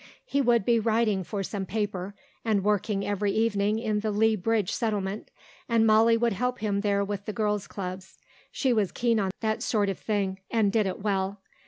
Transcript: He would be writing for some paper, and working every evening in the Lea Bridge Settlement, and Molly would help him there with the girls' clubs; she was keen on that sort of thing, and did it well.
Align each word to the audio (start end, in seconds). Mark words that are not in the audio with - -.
He 0.25 0.41
would 0.41 0.65
be 0.65 0.79
writing 0.79 1.23
for 1.23 1.43
some 1.43 1.63
paper, 1.67 2.15
and 2.43 2.63
working 2.63 3.05
every 3.05 3.31
evening 3.33 3.77
in 3.77 3.99
the 3.99 4.09
Lea 4.09 4.35
Bridge 4.35 4.71
Settlement, 4.71 5.29
and 5.69 5.85
Molly 5.85 6.17
would 6.17 6.33
help 6.33 6.57
him 6.57 6.81
there 6.81 7.05
with 7.05 7.25
the 7.25 7.33
girls' 7.33 7.67
clubs; 7.67 8.17
she 8.51 8.73
was 8.73 8.91
keen 8.91 9.19
on 9.19 9.29
that 9.41 9.61
sort 9.61 9.89
of 9.89 9.99
thing, 9.99 10.39
and 10.49 10.71
did 10.71 10.87
it 10.87 11.03
well. 11.03 11.39